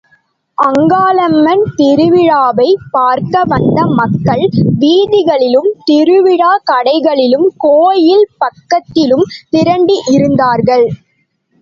[0.57, 4.43] அங்காளம்மன் திருவிழாவைப் பார்க்க வந்த மக்கள்
[4.79, 10.87] வீதிகளிலும் திருவிழாக் கடைகளிலும் கோயில் பக்கத்திலும் திரண்டிருந்தார்கள்.